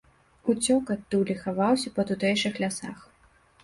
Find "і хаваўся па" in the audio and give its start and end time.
1.35-2.09